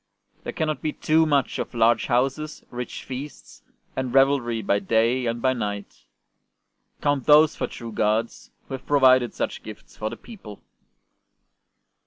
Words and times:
There 0.43 0.51
cannot 0.51 0.81
be 0.81 0.93
too 0.93 1.27
much 1.27 1.59
of 1.59 1.75
large 1.75 2.07
houses, 2.07 2.63
rich 2.71 3.03
feasts, 3.03 3.61
and 3.95 4.11
revelry 4.11 4.63
by 4.63 4.79
day 4.79 5.27
and 5.27 5.43
by 5.43 5.53
night. 5.53 6.05
Count 7.03 7.27
those 7.27 7.55
for 7.55 7.67
true 7.67 7.91
gods 7.91 8.49
who 8.67 8.73
have 8.73 8.87
provided 8.87 9.35
such 9.35 9.61
gifts 9.61 9.95
for 9.95 10.09
the 10.09 10.17
people." 10.17 10.63